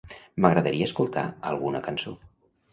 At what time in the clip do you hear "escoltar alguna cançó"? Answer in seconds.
0.91-2.19